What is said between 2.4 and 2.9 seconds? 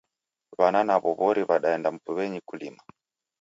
kulima.